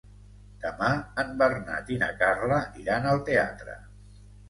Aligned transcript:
Demà 0.63 0.89
en 1.25 1.29
Bernat 1.43 1.93
i 1.97 2.01
na 2.01 2.09
Carla 2.25 2.61
iran 2.87 3.09
al 3.15 3.25
teatre. 3.33 3.81